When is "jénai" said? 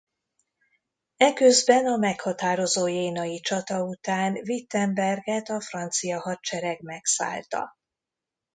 2.87-3.39